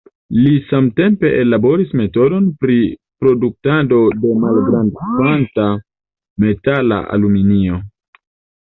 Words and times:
Li 0.35 0.51
samtempe 0.69 1.29
ellaboris 1.41 1.93
metodon 2.01 2.47
pri 2.65 2.77
produktado 3.25 4.01
de 4.25 4.33
malgrand-kvanta 4.47 5.69
metala 6.47 7.01
aluminio. 7.17 7.83